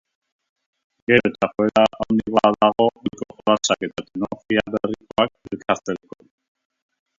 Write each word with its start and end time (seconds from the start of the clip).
Gero 1.09 1.27
eta 1.29 1.49
joera 1.55 1.83
handiagoa 2.05 2.51
dago 2.65 2.87
ohiko 3.01 3.29
jolasak 3.41 3.87
eta 3.89 4.07
teknologia 4.09 4.67
berrikoak 4.77 5.37
elkartzeko. 5.53 6.23